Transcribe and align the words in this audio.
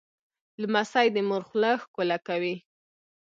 لمسی 0.61 1.07
د 1.13 1.17
مور 1.29 1.41
خوله 1.49 1.71
ښکوله 1.81 2.17
کوي. 2.27 2.55